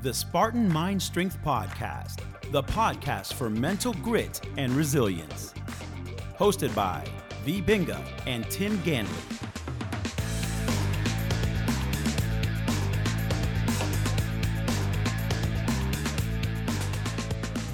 [0.00, 2.20] the Spartan Mind Strength Podcast,
[2.52, 5.52] the podcast for mental grit and resilience.
[6.38, 7.04] Hosted by
[7.44, 7.60] V.
[7.60, 9.08] Binga and Tim Ganley.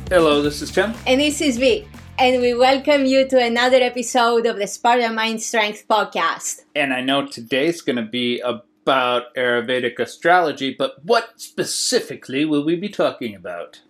[0.08, 0.94] Hello, this is Tim.
[1.06, 1.86] And this is V.
[2.18, 6.62] And we welcome you to another episode of the Spartan Mind Strength Podcast.
[6.74, 8.40] And I know today's going to be
[8.84, 13.80] about Ayurvedic astrology, but what specifically will we be talking about?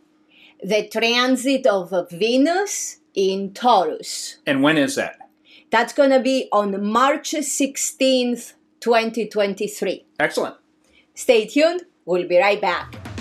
[0.62, 4.38] The transit of Venus in Taurus.
[4.46, 5.18] And when is that?
[5.70, 10.06] That's going to be on March 16th, 2023.
[10.20, 10.54] Excellent.
[11.14, 13.13] Stay tuned, we'll be right back.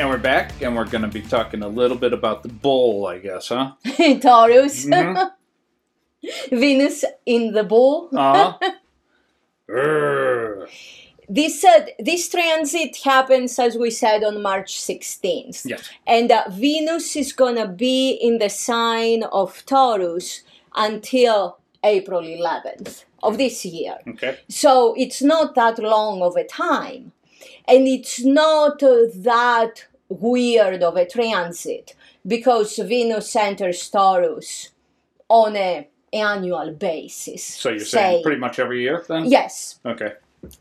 [0.00, 3.04] And we're back, and we're going to be talking a little bit about the bull,
[3.06, 3.72] I guess, huh?
[4.22, 4.86] Taurus.
[4.86, 5.30] Mhm.
[6.50, 8.08] Venus in the bull.
[8.10, 8.54] Uh
[9.68, 10.66] huh.
[11.28, 15.66] This uh, this transit happens, as we said, on March 16th.
[15.66, 15.90] yes.
[16.06, 20.44] And uh, Venus is going to be in the sign of Taurus
[20.74, 23.98] until April 11th of this year.
[24.08, 24.38] Okay.
[24.48, 27.12] So it's not that long of a time.
[27.68, 31.94] And it's not uh, that weird of a transit
[32.26, 34.70] because Venus enters Taurus
[35.28, 37.44] on a annual basis.
[37.44, 39.24] So you're saying pretty much every year then?
[39.26, 40.12] Yes, Okay.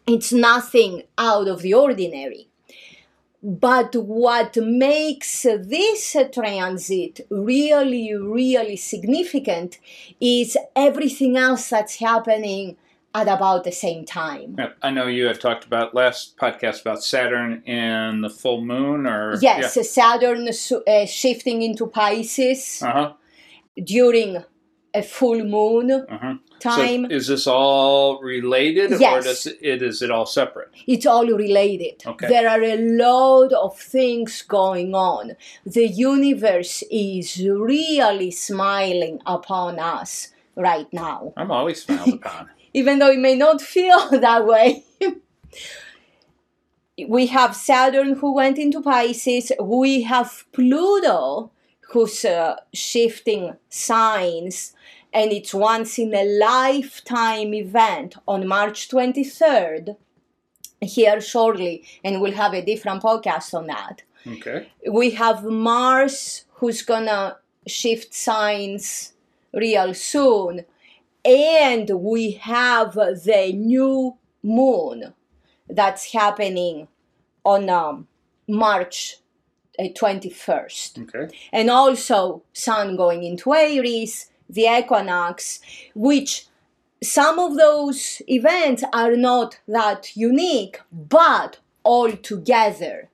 [0.07, 2.47] it's nothing out of the ordinary.
[3.41, 9.79] But what makes this transit really, really significant
[10.19, 12.75] is everything else that's happening
[13.15, 14.55] at about the same time.
[14.57, 19.07] Yeah, I know you have talked about last podcast about Saturn and the full moon,
[19.07, 23.13] or Yes, Saturn uh, shifting into Pisces Uh huh.
[23.83, 24.43] during
[24.93, 26.35] a full moon Uh huh.
[26.59, 27.05] time.
[27.09, 29.23] So is this all related, or Yes.
[29.23, 30.69] does it is it all separate?
[30.87, 32.03] it's all related.
[32.05, 32.27] Okay.
[32.27, 35.35] There are a lot of things going on.
[35.65, 42.49] The universe is really smiling upon us right now, I'm always smiled upon.
[42.73, 44.83] even though it may not feel that way.
[47.07, 51.51] we have Saturn who went into Pisces, we have Pluto
[51.91, 54.73] who's uh, shifting signs.
[55.11, 59.95] And it's once in a lifetime event on March 23rd
[60.81, 64.03] here shortly, and we'll have a different podcast on that.
[64.25, 64.69] Okay.
[64.89, 67.37] We have Mars who's gonna
[67.67, 69.13] shift signs
[69.53, 70.65] real soon,
[71.25, 75.13] and we have the new moon
[75.67, 76.87] that's happening
[77.43, 78.07] on um,
[78.47, 79.17] March
[79.77, 81.35] uh, 21st Okay.
[81.51, 85.59] and also sun going into Aries, the equinox,
[85.93, 86.47] which
[87.01, 93.09] some of those events are not that unique, but all together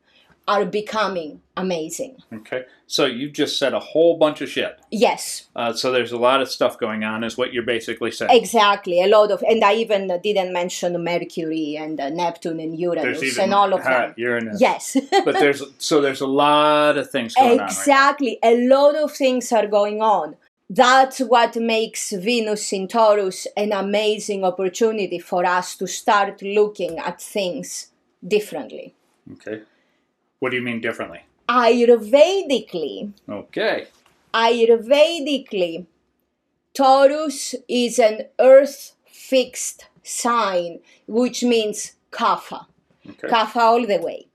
[0.48, 2.18] are becoming amazing.
[2.32, 2.66] Okay.
[2.88, 4.80] So you just said a whole bunch of shit.
[4.92, 8.30] Yes, Uh, so there's a lot of stuff going on, is what you're basically saying.
[8.32, 9.02] exactly.
[9.02, 13.46] A lot of, and I even didn't mention Mercury and uh, Neptune and Uranus even
[13.46, 14.14] and all of them.
[14.18, 14.62] Uranus.
[14.62, 14.96] Yes.
[15.12, 19.68] But there's so there's a lot of things going exactly a lot of things are
[19.68, 20.36] going on
[20.70, 27.22] that's what makes venus in taurus an amazing opportunity for us to start looking at
[27.22, 27.92] things
[28.28, 28.96] differently
[29.28, 29.48] on right.
[29.48, 29.64] Okay.
[30.46, 31.22] What do you mean differently?
[31.50, 33.88] ayurvedically Okay.
[34.32, 35.88] ayurvedically
[36.72, 42.68] taurus is an earth fixed sign which means kapha
[43.10, 43.28] Okay.
[43.28, 44.28] Kapha all the way.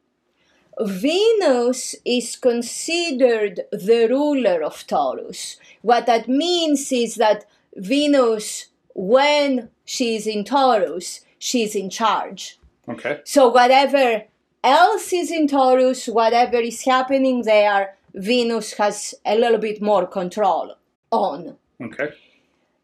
[0.80, 5.56] Venus is considered the ruler of Taurus.
[5.82, 12.58] What that means is that Venus, when she's in Taurus, she's in charge.
[12.88, 13.20] Okay.
[13.24, 14.24] So whatever
[14.62, 20.74] else is in Taurus, whatever is happening there, Venus has a little bit more control
[21.10, 21.56] on.
[21.82, 22.10] Okay.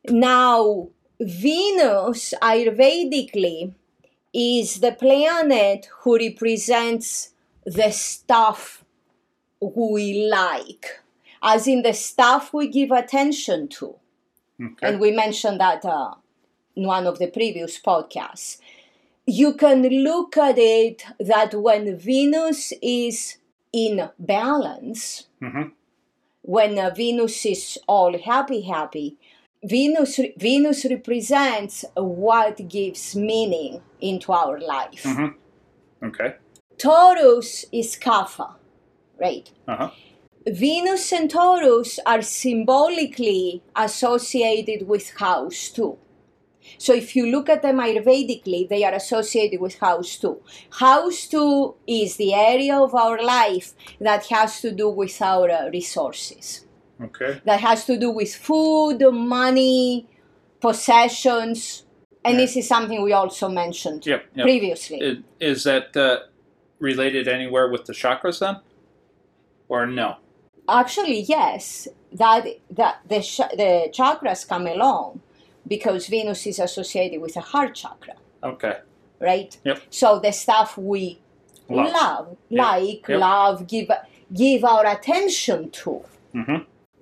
[0.08, 0.88] Now,
[1.20, 3.72] Venus, Ayurvedically,
[4.32, 7.32] is the planet who represents
[7.64, 8.84] the stuff
[9.60, 11.00] we like,
[11.42, 13.96] as in the stuff we give attention to.
[14.62, 14.88] Okay.
[14.88, 16.14] And we mentioned that uh,
[16.76, 18.58] in one of the previous podcasts.
[19.26, 23.38] You can look at it that when Venus is
[23.72, 25.72] in balance, Mhm.
[26.42, 29.16] when uh, Venus is all happy, happy,
[29.64, 35.02] Venus, Venus represents what gives meaning into our life.
[35.02, 35.34] Mhm.
[36.04, 36.34] Okay.
[36.78, 38.54] Taurus is Kapha,
[39.18, 39.50] right?
[39.66, 39.90] Uh huh.
[40.46, 45.98] Venus and Taurus are symbolically associated with house two.
[46.78, 50.40] So if you look at them Ayurvedically, they are associated with house two.
[50.70, 55.70] House two is the area of our life that has to do with our uh,
[55.70, 56.66] resources,
[57.02, 57.40] Okay.
[57.44, 60.06] that has to do with food, money,
[60.60, 61.84] possessions.
[62.24, 64.24] And this is something we also mentioned Yep.
[64.34, 64.44] yep.
[64.44, 64.98] previously.
[65.00, 66.20] Is, is that uh,
[66.80, 68.56] related anywhere with the chakras then?
[69.68, 70.16] Or no?
[70.68, 75.20] Actually, yes, that that the sh- the chakras come along
[75.66, 78.76] because Venus is associated with the heart chakra, Okay.
[79.20, 79.56] right?
[79.64, 79.80] Yep.
[79.90, 81.18] So the stuff we
[81.68, 81.92] Love.
[81.92, 82.64] love, Yep.
[82.66, 83.20] like, Yep.
[83.20, 83.90] love, give
[84.32, 86.04] give our attention to.
[86.34, 86.56] Mm-hmm.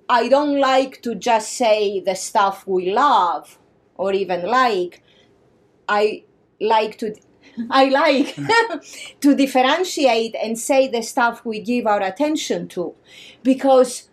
[0.09, 3.57] I don't like to just say the stuff we love
[3.97, 5.01] or even like.
[5.87, 6.23] I
[6.59, 7.15] like to
[7.69, 8.35] I like
[9.21, 12.93] to differentiate and say the stuff we give our attention to
[13.43, 14.09] because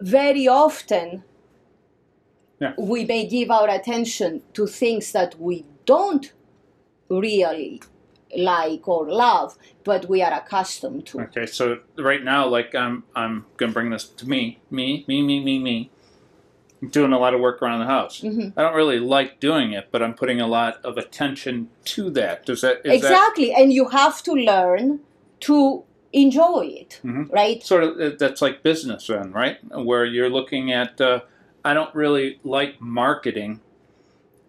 [0.00, 1.24] very often
[2.58, 2.72] Yeah.
[2.78, 6.32] we may give our attention to things that we don't
[7.10, 7.82] really
[8.36, 11.46] like or love but we are accustomed to Okay.
[11.46, 15.58] So right now, like I'm, I'm gonna bring this to me, me, me, me, me,
[15.60, 15.90] me.
[16.82, 18.20] I'm doing a lot of work around the house.
[18.20, 18.52] Mhm.
[18.56, 22.44] I don't really like doing it, but I'm putting a lot of attention to that.
[22.46, 25.00] Does that is that exactly and you have to learn
[25.40, 27.30] to enjoy it Mhm.
[27.32, 29.58] right sort of uh, that's like business then, right?
[29.72, 31.00] Where you're looking at.
[31.00, 31.20] Uh,
[31.66, 33.60] I don't really like marketing,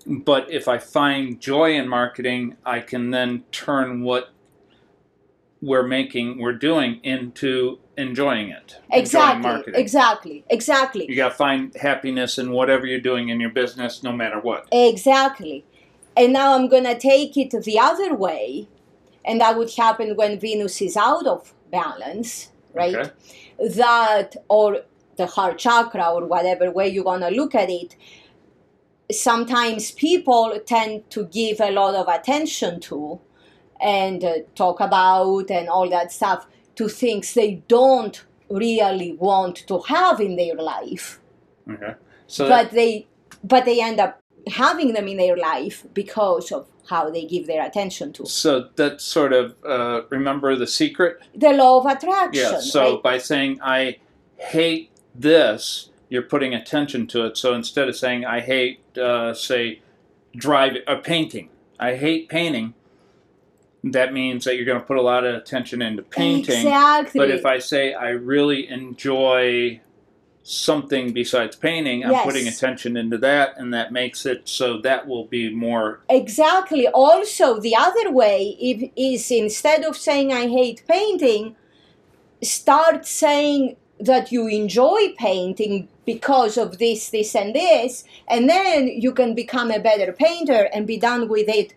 [0.05, 4.29] but if I find joy in marketing, I can then turn what
[5.63, 8.77] we're making, we're doing into enjoying it.
[8.91, 9.81] enjoying exactly marketing.
[9.81, 14.11] exactly exactly You got to find happiness in whatever you're doing in your business, no
[14.11, 14.67] matter what.
[14.71, 15.65] exactly
[16.15, 18.67] and now i'm gonna take it the other way
[19.25, 23.11] and that would happen when venus is out of balance right Okay.
[23.81, 24.81] that or
[25.17, 27.95] the heart chakra or whatever way you want to look at it
[29.11, 33.19] sometimes people tend to give a lot of attention to
[33.79, 39.79] and uh, talk about and all that stuff to things they don't really want to
[39.79, 41.19] have in their life
[41.69, 41.93] Okay.
[42.27, 43.07] So but they
[43.43, 47.65] but they end up having them in their life because of how they give their
[47.65, 51.21] attention to so that sort of uh, remember the secret.
[51.35, 52.59] the law of attraction Yeah.
[52.59, 53.03] So right?
[53.03, 53.97] by saying I
[54.37, 57.37] hate this, you're putting attention to it.
[57.37, 59.81] So instead of saying I hate, uh, say,
[60.35, 61.49] drive or painting,
[61.79, 62.73] I hate painting.
[63.83, 66.67] That means that you're going to put a lot of attention into painting.
[66.67, 69.81] exactly But if I say I really enjoy
[70.43, 72.25] something besides painting, I'm Yes.
[72.25, 76.01] putting attention into that, and that makes it so that will be more.
[76.09, 76.87] Exactly.
[76.87, 81.55] Also, the other way if, is instead of saying I hate painting,
[82.41, 89.11] start saying that you enjoy painting because of this, this, and this, and then you
[89.13, 91.73] can become a better painter and be done with it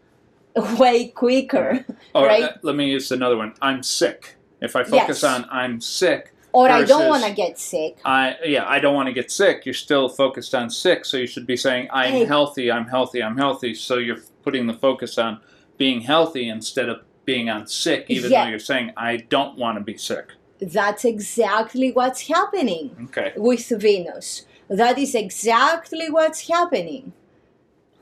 [0.79, 1.85] way quicker.
[2.15, 2.43] Or Right.
[2.43, 3.55] uh, let me use another one.
[3.63, 4.37] I'm sick.
[4.61, 5.25] If I focus Yes.
[5.25, 7.99] on I'm sick, Or I don't want to get sick.
[8.05, 9.65] I yeah, I don't want to get sick.
[9.65, 12.25] You're still focused on sick, so you should be saying I'm Hey.
[12.25, 13.75] healthy, I'm healthy, I'm healthy.
[13.75, 15.41] So you're putting the focus on
[15.79, 18.45] being healthy instead of being on sick, even Yeah.
[18.45, 20.33] though you're saying I don't want to be sick.
[20.61, 24.45] That's exactly what's happening Okay, with Venus.
[24.69, 27.13] That is exactly what's happening.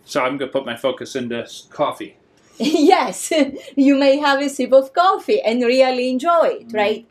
[0.04, 2.16] so I'm gonna put my focus into coffee.
[2.58, 3.32] yes,
[3.76, 7.06] you may have a sip of coffee and really enjoy it, right?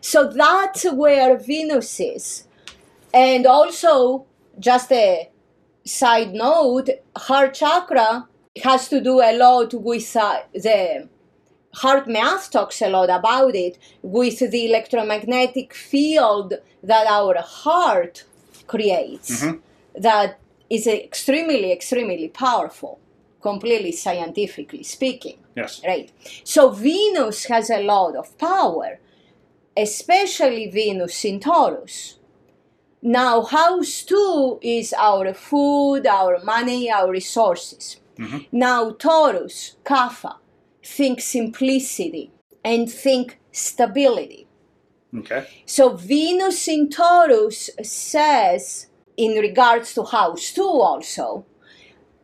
[0.00, 2.46] So that's where Venus is.
[3.14, 4.26] And also,
[4.58, 5.30] just a
[5.84, 8.28] side note, heart chakra
[8.64, 11.08] has to do a lot with uh, the
[11.76, 18.24] HeartMath talks a lot about it with the electromagnetic field that our heart
[18.66, 19.60] creates Mhm.
[19.94, 22.98] that is extremely extremely powerful
[23.42, 25.80] completely scientifically speaking Yes.
[25.86, 26.10] right
[26.44, 28.98] so venus has a lot of power
[29.76, 32.16] especially venus in taurus
[33.02, 38.46] now house 2 is our food our money our resources Mhm.
[38.52, 40.34] now taurus kapha
[40.82, 42.30] think simplicity
[42.64, 44.46] and think stability
[45.16, 45.46] Okay.
[45.66, 51.44] so Venus in Taurus says, in regards to house two, also,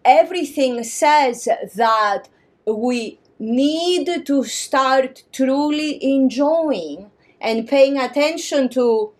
[0.05, 2.29] everything says that
[2.65, 7.11] we need to start truly enjoying
[7.41, 9.13] and paying attention to,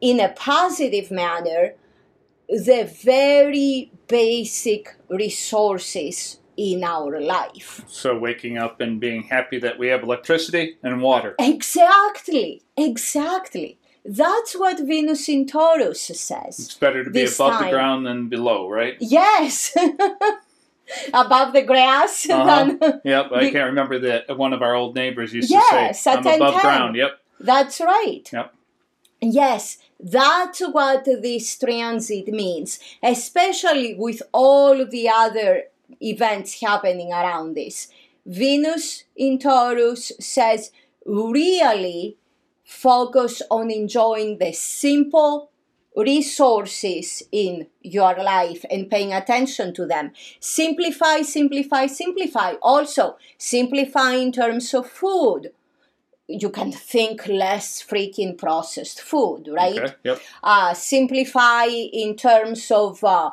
[0.00, 1.74] in a positive manner,
[2.48, 7.82] the very basic resources in our life.
[7.88, 11.34] So waking up and being happy that we have electricity and water.
[11.40, 13.78] Exactly, exactly.
[14.04, 16.58] That's what Venus in Taurus says.
[16.58, 18.96] It's better to be above the ground than below, right?
[19.00, 19.76] Yes.
[21.14, 22.28] Above the grass.
[22.28, 22.64] Uh-huh.
[22.78, 26.10] than- Yep, I can't remember that one of our old neighbors used Yes, to say,
[26.12, 26.60] "I'm above 10-10.
[26.60, 27.12] ground." Yep.
[27.40, 28.28] That's right.
[28.32, 28.54] Yep.
[29.20, 35.64] Yes, that's what this transit means, especially with all the other
[36.00, 37.88] events happening around this.
[38.24, 40.70] Venus in Taurus says,
[41.04, 42.16] really
[42.64, 45.50] focus on enjoying the simple
[45.94, 50.12] resources in your life and paying attention to them.
[50.40, 52.54] Simplify, simplify, simplify.
[52.62, 55.52] Also, simplify in terms of food.
[56.28, 59.78] You can think less freaking processed food, right?
[59.78, 59.94] Okay.
[60.04, 60.20] Yep.
[60.42, 63.32] uh, simplify in terms of uh,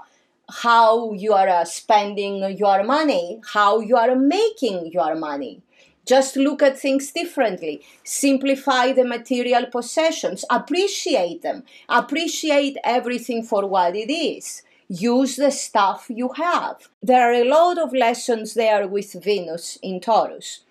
[0.50, 5.62] how you are uh, spending your money, how you are making your money.
[6.06, 7.84] Just look at things differently.
[8.04, 10.44] Simplify the material possessions.
[10.50, 11.64] Appreciate them.
[11.88, 14.64] Appreciate everything for what it is.
[14.88, 16.90] Use the stuff you have.
[17.04, 20.62] There are a lot of lessons there with Venus in Taurus.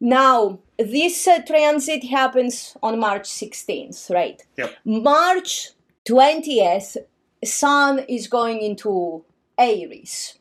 [0.00, 4.42] Now, this uh, transit happens on March 16th, right?
[4.56, 4.74] Yep.
[4.84, 5.70] March
[6.06, 6.96] 20th,
[7.44, 9.24] Sun is going into
[9.58, 10.38] Aries,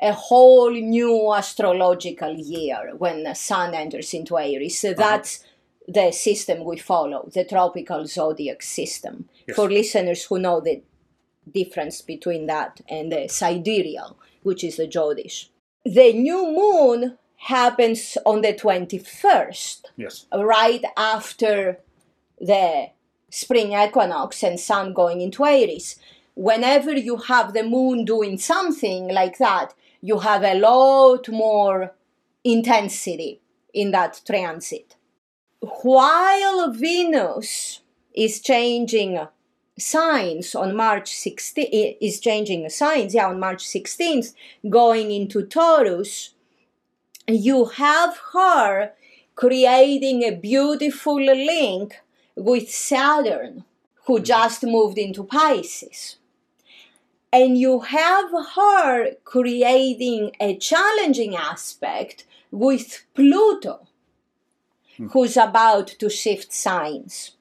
[0.00, 4.78] a whole new astrological year when the Sun enters into Aries.
[4.78, 4.96] So uh-huh.
[4.98, 5.44] that's
[5.86, 9.28] the system we follow, the tropical zodiac system.
[9.46, 9.56] Yes.
[9.56, 10.82] For listeners who know the
[11.52, 15.48] difference between that and the sidereal, which is the Jyotish.
[15.84, 20.26] The new moon happens on the 21st Yes.
[20.32, 21.78] right after
[22.38, 22.90] the
[23.30, 25.96] spring equinox and sun going into Aries.
[26.40, 31.94] Whenever you have the moon doing something like that, you have a lot more
[32.42, 33.42] intensity
[33.74, 34.96] in that transit.
[35.82, 37.82] While Venus
[38.14, 39.20] is changing
[39.78, 44.32] signs on March 16th, is changing signs, yeah, on March 16th,
[44.66, 46.32] going into Taurus,
[47.28, 48.92] you have her
[49.34, 51.96] creating a beautiful link
[52.34, 53.64] with Saturn,
[54.06, 54.24] who mm-hmm.
[54.24, 56.16] just moved into Pisces.
[57.32, 63.86] And you have her creating a challenging aspect with Pluto,
[64.96, 65.08] hmm.
[65.08, 67.32] who's about to shift signs.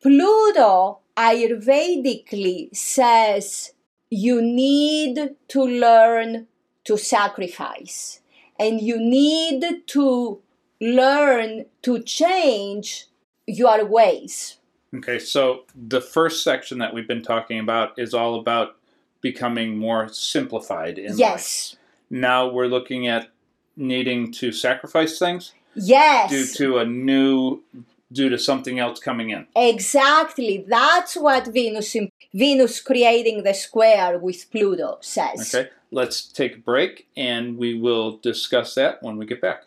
[0.00, 3.72] Pluto Ayurvedically says
[4.08, 6.46] you need to learn
[6.84, 8.20] to sacrifice
[8.58, 10.40] and you need to
[10.80, 13.06] learn to change
[13.46, 14.57] your ways.
[14.94, 18.76] Okay, so the first section that we've been talking about is all about
[19.20, 21.18] becoming more simplified in life.
[21.18, 21.76] yes.
[22.10, 23.28] Now we're looking at
[23.76, 26.30] needing to sacrifice things Yes.
[26.30, 27.62] due to a new
[28.10, 29.46] due to something else coming in.
[29.54, 30.64] Exactly.
[30.66, 31.94] That's what Venus
[32.32, 35.54] Venus creating the square with Pluto says.
[35.54, 39.64] Okay, let's take a break and we will discuss that when we get back.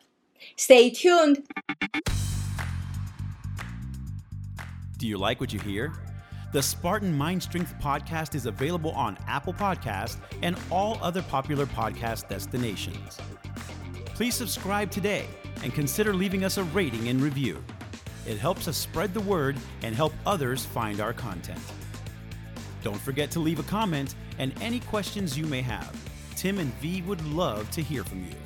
[0.56, 1.44] Stay tuned.
[5.02, 5.94] Do you like what you hear?
[6.54, 12.30] The Spartan Mind Strength podcast is available on Apple Podcast and all other popular podcast
[12.30, 13.18] destinations.
[14.06, 15.26] Please subscribe today
[15.64, 17.64] and consider leaving us a rating and review.
[18.28, 21.64] It helps us spread the word and help others find our content.
[22.84, 26.00] Don't forget to leave a comment and any questions you may have.
[26.36, 28.41] Tim and V would love to hear from you.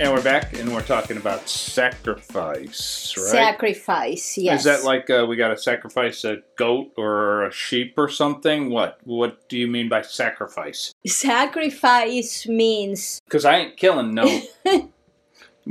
[0.00, 3.26] And we're back and we're talking about sacrifice, right?
[3.26, 4.60] Sacrifice, yes.
[4.60, 8.70] Is that like uh, we got to sacrifice a goat or a sheep or something?
[8.70, 10.92] What What do you mean by sacrifice?
[11.06, 14.40] Sacrifice means Because I ain't killing no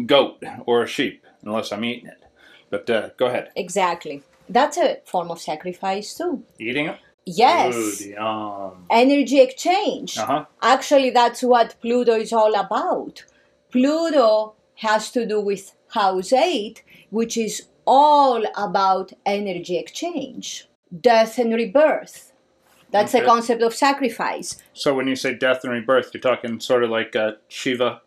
[0.05, 2.23] goat or a sheep unless I'm eating it.
[2.69, 3.51] But uh, go ahead.
[3.57, 4.23] exactly.
[4.47, 6.43] That's a form of sacrifice too.
[6.59, 6.97] Eating it?
[7.25, 7.75] Yes.
[7.75, 8.85] Good, yum.
[8.89, 10.17] Energy exchange.
[10.17, 10.45] Uh huh.
[10.61, 13.23] Actually, that's what Pluto is all about.
[13.73, 20.69] Pluto has to do with house 8, which is all about energy exchange,
[21.01, 22.31] death and rebirth.
[22.91, 24.61] That's the concept of sacrifice.
[24.73, 28.01] So when you say death and rebirth, you're talking sort of like uh, Shiva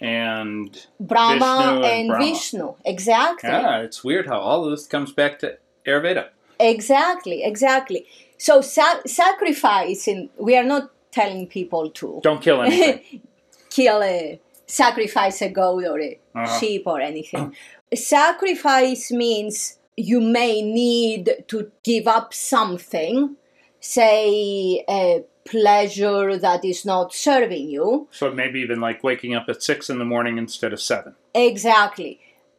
[0.00, 2.24] and Brahma Vishnu and and Brahma.
[2.24, 2.74] Vishnu.
[2.84, 3.48] Exactly.
[3.48, 6.30] yeah, it's weird how all of this comes back to Ayurveda.
[6.58, 8.06] Exactly, exactly.
[8.38, 13.22] So sa- sacrificing, we are not telling people to Don't kill anything.
[13.70, 16.58] kill a sacrifice a goat or a Uh-huh.
[16.58, 17.54] sheep or anything.
[17.94, 23.36] sacrifice means you may need to give up something
[23.80, 28.08] say a pleasure that is not serving you.
[28.10, 31.14] So maybe even like waking up at six in the morning instead of seven.
[31.34, 32.18] Exactly.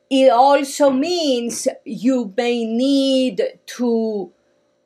[0.09, 3.41] It also means you may need
[3.77, 4.31] to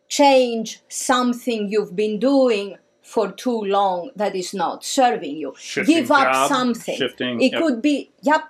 [0.08, 2.78] change something you've been doing
[3.10, 5.56] for too long that is not serving you.
[5.58, 6.96] Shifting Give up job, something.
[6.96, 7.62] shifting, It yep.
[7.62, 8.44] could be, yep,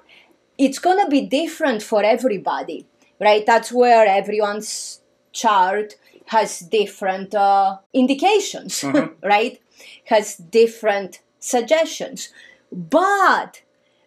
[0.57, 2.85] it's going to be different for everybody,
[3.21, 3.45] right?
[3.45, 4.99] That's where everyone's
[5.31, 9.25] chart has different uh, indications, Mm-hmm.
[9.33, 9.61] right?
[10.05, 12.29] Has different suggestions.
[12.69, 13.61] But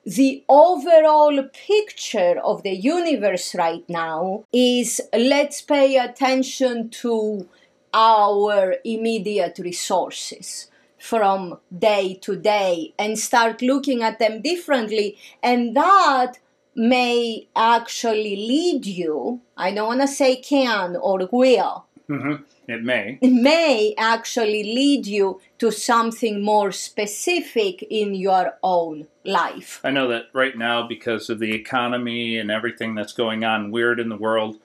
[0.04, 7.48] the overall picture of the universe right now is let's pay attention to
[7.92, 10.68] our immediate resources
[10.98, 15.18] from day to day and start looking at them differently.
[15.42, 16.38] And that
[16.74, 21.84] may actually lead you i don't want to say can or will.
[22.06, 22.36] Hmm
[22.68, 23.18] It may.
[23.20, 29.80] It may actually lead you to something more specific in your own life.
[29.82, 33.98] I know that right now, because of the economy and everything that's going on weird
[33.98, 34.58] in the world,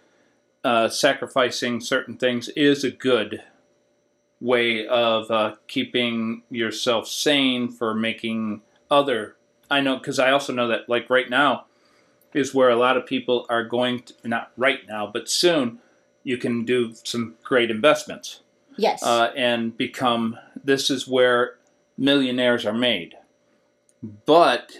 [0.63, 3.43] uh, sacrificing certain things is a good
[4.39, 9.35] way of uh, keeping yourself sane for making other.
[9.69, 11.65] I know because I also know that, like right now,
[12.33, 15.79] is where a lot of people are going to, not right now, but soon,
[16.23, 18.41] you can do some great investments
[18.77, 21.55] yes uh, and become this is where
[21.97, 23.15] millionaires are made.
[24.03, 24.77] But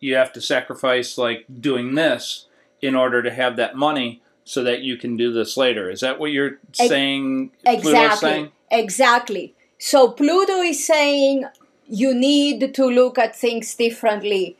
[0.00, 2.46] you have to sacrifice like doing this
[2.80, 5.90] in order to have that money so that you can do this later.
[5.90, 7.50] Is that what you're saying?
[7.64, 8.30] Pluto's Exactly.
[8.30, 8.52] saying?
[8.70, 9.54] Exactly.
[9.78, 11.44] So Pluto is saying
[11.88, 14.56] you need to look at things differently.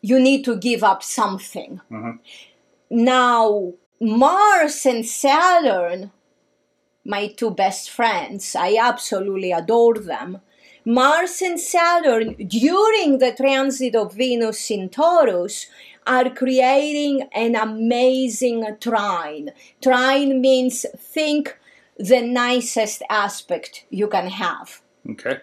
[0.00, 1.80] You need to give up something.
[1.90, 2.18] Mhm.
[2.90, 6.12] Now, Mars and Saturn,
[7.04, 10.40] my two best friends, I absolutely adore them.
[10.84, 15.66] Mars and Saturn, during the transit of Venus in Taurus,
[16.06, 19.50] are creating an amazing trine.
[19.82, 21.58] Trine means think
[21.98, 24.82] the nicest aspect you can have.
[25.10, 25.38] Okay.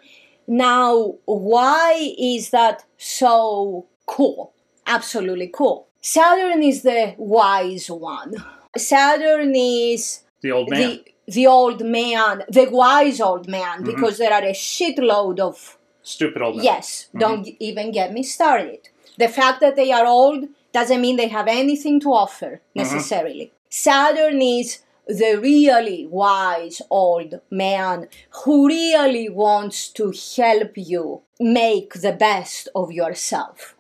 [0.47, 4.53] Now, why is that so cool?
[4.85, 5.87] Absolutely cool.
[6.01, 8.35] Saturn is the wise one.
[8.77, 10.79] Saturn is The old man.
[10.81, 13.85] the the old man, the wise old man, mm-hmm.
[13.91, 16.65] because there are a shitload of Stupid old man.
[16.65, 17.19] Yes, mm-hmm.
[17.19, 18.89] don't even get me started.
[19.17, 22.79] The fact that they are old doesn't mean they have anything to offer mm-hmm.
[22.79, 23.51] necessarily.
[23.69, 28.07] Saturn is the really wise old man
[28.43, 33.75] who really wants to help you make the best of yourself.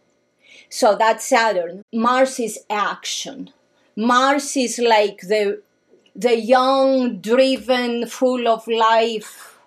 [0.69, 1.83] So that's Saturn.
[1.93, 3.51] Mars is action.
[3.95, 5.61] Mars is like the
[6.15, 9.57] the young, driven, full of life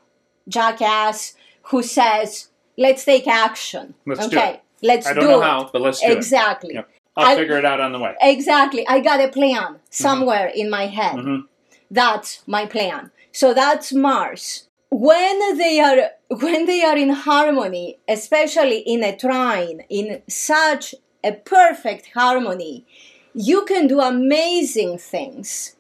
[0.49, 4.61] jackass who says, "Let's take action." Let's do okay, it.
[4.83, 5.45] let's I don't do know it.
[5.45, 6.17] how, but let's do it.
[6.17, 6.75] exactly.
[6.75, 6.89] Yep.
[7.17, 8.15] I'll I- figure it out on the way.
[8.21, 8.87] Exactly.
[8.89, 11.17] I got a plan somewhere in my head.
[11.17, 11.45] Mhm.
[11.91, 13.11] That's my plan.
[13.33, 14.69] So that's Mars.
[14.91, 21.33] When they are when they are in harmony, especially in a trine, in such a
[21.33, 22.85] perfect harmony,
[23.33, 25.77] you can do amazing things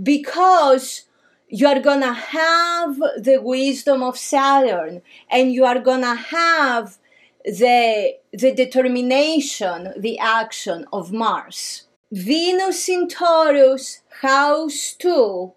[0.00, 1.04] because
[1.48, 6.98] you are gonna have the wisdom of Saturn and you are gonna have
[7.44, 11.86] the the determination, the action of Mars.
[12.12, 15.52] Venus in Taurus, house two,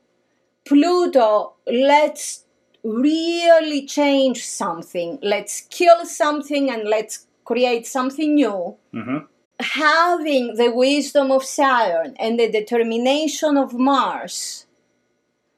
[0.65, 2.45] Pluto, let's
[2.84, 5.19] really change something.
[5.21, 8.76] Let's kill something and let's create something new.
[8.91, 9.17] hmm
[9.59, 14.65] Having the wisdom of Saturn and the determination of Mars,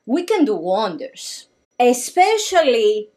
[0.05, 1.47] we can do wonders,
[1.79, 3.09] especially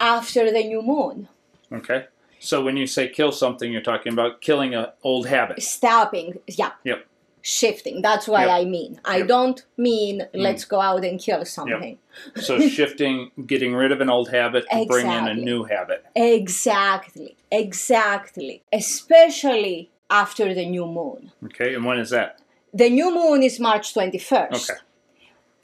[0.00, 1.28] after the new moon.
[1.72, 2.06] Okay.
[2.38, 5.62] So when you say kill something, you're talking about killing an old habit.
[5.62, 7.04] Stopping, yeah, Yep.
[7.42, 8.00] shifting.
[8.00, 8.50] That's what Yep.
[8.50, 9.00] I mean.
[9.04, 9.24] I Yep.
[9.26, 9.28] Mm.
[9.28, 11.98] don't mean let's go out and kill something.
[12.36, 16.04] So shifting, getting rid of an old habit to bring in a new habit.
[16.16, 18.62] Exactly, exactly.
[18.72, 21.32] Especially after the new moon.
[21.46, 21.74] Okay.
[21.74, 22.40] And when is that?
[22.74, 24.70] The new moon is March 21st.
[24.70, 24.80] Okay.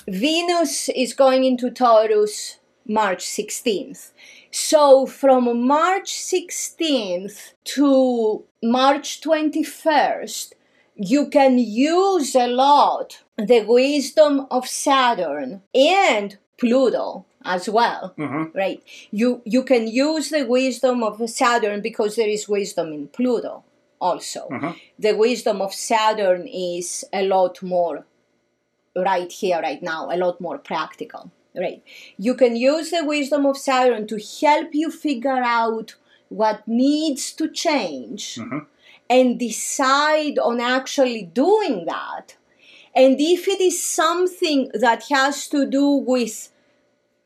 [0.09, 4.13] Venus is going into Taurus March 16th.
[4.51, 10.53] So from March 16th to March 21st,
[10.95, 18.83] you can use a lot the wisdom of Saturn and Pluto as well hmm right
[19.13, 23.63] you you can use the wisdom of saturn because there is wisdom in pluto
[24.01, 24.75] also Mhm.
[24.99, 28.07] the wisdom of saturn is a lot more
[28.95, 31.83] right here right now a lot more practical right?
[32.19, 35.95] You can use the wisdom of Saturn to help you figure out
[36.29, 38.67] what needs to change Mhm.
[39.09, 42.37] and decide on actually doing that.
[42.95, 46.53] And if it is something that has to do with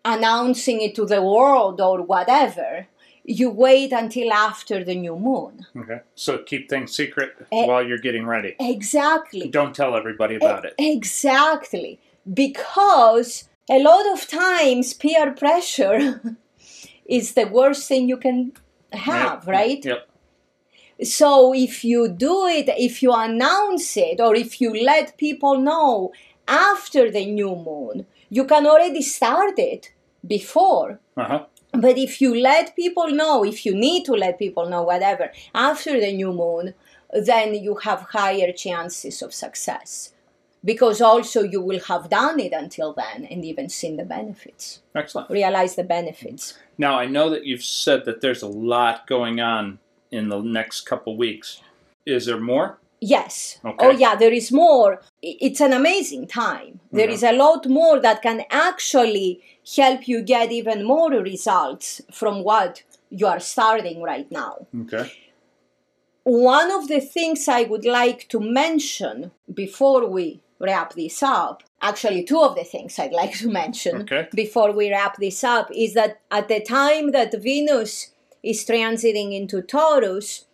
[0.04, 2.86] announcing it to the world or whatever,
[3.24, 5.66] you wait until after the new moon.
[5.76, 6.00] Okay.
[6.14, 8.56] So keep things secret while you're getting ready.
[8.58, 9.48] Exactly.
[9.48, 10.74] Don't tell everybody about it.
[10.78, 11.98] Exactly.
[12.32, 16.20] Because a lot of times peer pressure
[17.06, 18.52] is the worst thing you can
[18.92, 19.46] have, Yep.
[19.46, 19.84] right?
[19.84, 20.08] Yep.
[21.04, 26.12] So if you do it, if you announce it, or if you let people know
[26.46, 29.92] after the new moon, you can already start it
[30.26, 31.00] before.
[31.16, 31.44] Uh huh.
[31.72, 36.00] But if you let people know, if you need to let people know, whatever, after
[36.00, 36.74] the new moon,
[37.12, 40.12] then you have higher chances of success.
[40.64, 45.30] Because also you will have done it until then and even seen the benefits, Excellent.
[45.30, 46.54] realize the benefits.
[46.76, 49.78] Now I know that you've said that there's a lot going on
[50.10, 51.62] in the next couple weeks.
[52.04, 52.78] Is there more?
[53.00, 53.58] Yes.
[53.64, 53.76] Okay.
[53.86, 55.00] Oh, yeah, there is more.
[55.22, 56.80] It's an amazing time.
[56.92, 57.12] There Mhm.
[57.12, 59.40] is a lot more that can actually
[59.76, 64.66] help you get even more results from what you are starting right now.
[64.82, 65.10] Okay.
[66.24, 72.22] One of the things I would like to mention before we wrap this up, actually,
[72.24, 74.28] two of the things I'd like to mention Okay.
[74.34, 78.10] before we wrap this up, is that at the time that Venus
[78.42, 80.44] is transiting into Taurus,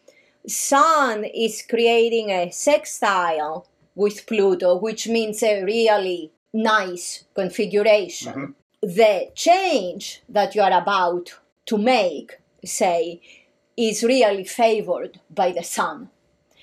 [0.47, 8.33] Sun is creating a sextile with Pluto, which means a really nice configuration.
[8.33, 8.55] Mhm.
[8.83, 11.35] The change that you are about
[11.67, 13.21] to make, say,
[13.77, 16.11] is really favored by the sun.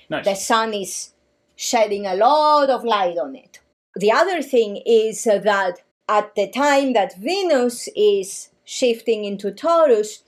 [0.08, 0.24] Nice.
[0.24, 1.10] The sun is
[1.56, 3.60] shedding a lot of light on it.
[3.94, 10.22] The other thing is that at the time that Venus is shifting into Taurus,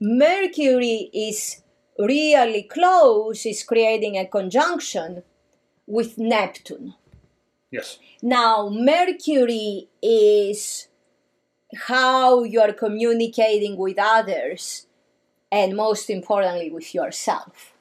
[0.00, 1.62] Mercury is
[1.98, 5.22] really close, is creating a conjunction
[5.86, 6.94] with Neptune.
[7.70, 7.98] Yes.
[8.22, 10.88] Now, Mercury is
[11.74, 14.86] how you are communicating with others
[15.50, 17.74] and most importantly with yourself.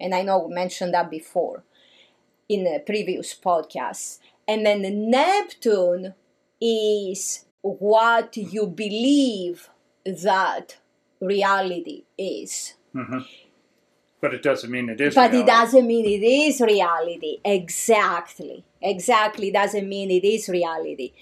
[0.00, 1.62] And I know we mentioned that before
[2.48, 4.18] in the previous podcast.
[4.46, 6.14] And then Neptune
[6.60, 9.70] is what you believe
[10.04, 10.78] that
[11.20, 12.74] reality is.
[12.92, 13.18] hmm
[14.22, 15.14] But it doesn't mean it is.
[15.16, 15.52] But it reality.
[15.52, 17.40] doesn't mean it is reality.
[17.44, 18.64] Exactly.
[18.80, 21.12] Exactly doesn't mean it is reality.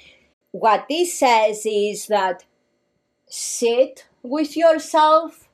[0.52, 2.44] What this says is that
[3.26, 5.48] sit with yourself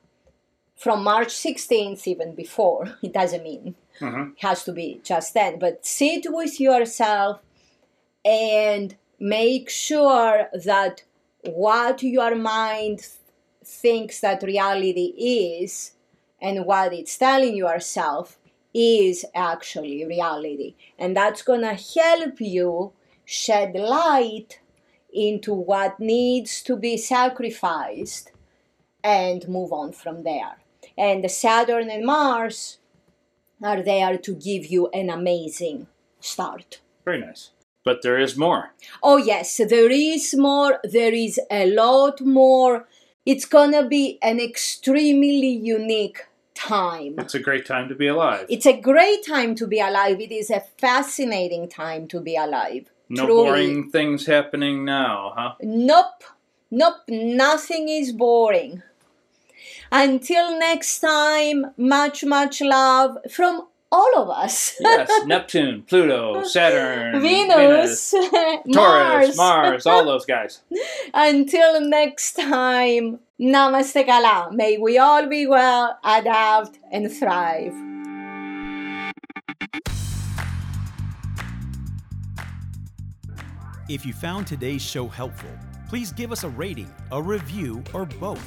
[0.75, 2.83] from March 16th, even before.
[3.01, 4.33] It doesn't mean Mhm.
[4.33, 7.39] it has to be just then, but sit with yourself
[8.25, 11.03] and make sure that
[11.43, 12.99] what your mind
[13.63, 15.07] thinks that reality
[15.53, 15.93] is
[16.41, 18.37] and what it's telling yourself
[18.73, 20.75] is actually reality.
[20.99, 22.93] And that's going to help you
[23.25, 24.59] shed light
[25.11, 28.31] into what needs to be sacrificed
[29.03, 30.57] and move on from there.
[30.97, 32.77] And Saturn and Mars
[33.63, 35.87] are there to give you an amazing
[36.19, 36.81] start.
[37.05, 37.51] Very nice.
[37.83, 38.73] But there is more.
[39.01, 40.79] Oh, yes, there is more.
[40.83, 42.87] There is a lot more.
[43.27, 47.15] It's gonna be an extremely unique time.
[47.17, 48.45] It's a great time to be alive.
[48.47, 50.21] It's a great time to be alive.
[50.21, 52.85] It is a fascinating time to be alive.
[53.09, 53.43] no truly.
[53.43, 55.55] boring things happening now, huh?
[55.61, 56.23] Nope,
[56.71, 58.81] nope, nothing is boring.
[59.91, 64.75] Until next time, much, much love from all of us.
[64.79, 68.11] Yes, Neptune, Pluto, Saturn, Venus,
[68.73, 69.37] Taurus, Mars.
[69.37, 70.61] Mars, all those guys.
[71.13, 74.51] Until next time, Namaste Kala.
[74.51, 77.73] May we all be well, adapt, and thrive.
[83.89, 85.49] If you found today's show helpful,
[85.87, 88.43] please give us a rating, a review, or both,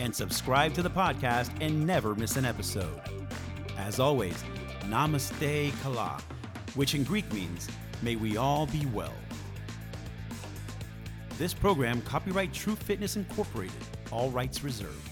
[0.00, 3.00] and subscribe to the podcast and never miss an episode.
[3.78, 4.42] As always,
[4.88, 6.20] Namaste Kala,
[6.74, 7.68] which in Greek means,
[8.02, 9.14] may we all be well.
[11.38, 13.74] This program, copyright True Fitness Incorporated,
[14.10, 15.11] all rights reserved.